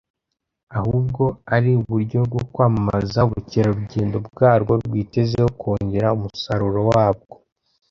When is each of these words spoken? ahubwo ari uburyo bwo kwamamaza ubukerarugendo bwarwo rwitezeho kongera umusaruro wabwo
ahubwo 0.79 1.23
ari 1.55 1.71
uburyo 1.79 2.19
bwo 2.27 2.41
kwamamaza 2.51 3.19
ubukerarugendo 3.27 4.15
bwarwo 4.27 4.73
rwitezeho 4.85 5.49
kongera 5.61 6.07
umusaruro 6.17 6.81
wabwo 6.91 7.33